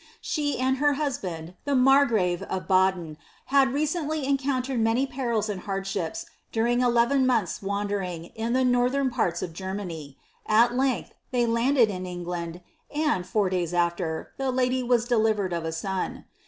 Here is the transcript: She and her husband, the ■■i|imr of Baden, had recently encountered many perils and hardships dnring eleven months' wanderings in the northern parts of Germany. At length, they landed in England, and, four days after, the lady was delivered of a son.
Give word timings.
She 0.19 0.57
and 0.57 0.77
her 0.77 0.93
husband, 0.93 1.53
the 1.63 1.73
■■i|imr 1.75 2.41
of 2.41 2.67
Baden, 2.67 3.17
had 3.53 3.71
recently 3.71 4.25
encountered 4.25 4.79
many 4.79 5.05
perils 5.05 5.47
and 5.47 5.61
hardships 5.61 6.25
dnring 6.51 6.81
eleven 6.83 7.23
months' 7.27 7.61
wanderings 7.61 8.31
in 8.33 8.53
the 8.53 8.65
northern 8.65 9.11
parts 9.11 9.43
of 9.43 9.53
Germany. 9.53 10.17
At 10.47 10.75
length, 10.75 11.13
they 11.29 11.45
landed 11.45 11.91
in 11.91 12.07
England, 12.07 12.61
and, 12.89 13.27
four 13.27 13.51
days 13.51 13.75
after, 13.75 14.31
the 14.37 14.49
lady 14.49 14.81
was 14.81 15.05
delivered 15.05 15.53
of 15.53 15.65
a 15.65 15.71
son. 15.71 16.25